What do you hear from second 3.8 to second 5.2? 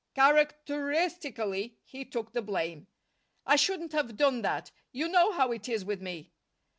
have done that You